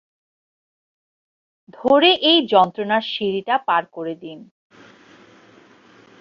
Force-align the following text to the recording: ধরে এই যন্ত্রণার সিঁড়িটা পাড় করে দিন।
ধরে 1.73 2.09
এই 2.21 2.39
যন্ত্রণার 2.51 3.03
সিঁড়িটা 3.11 3.55
পাড় 3.67 3.87
করে 3.91 4.13
দিন। 4.15 4.39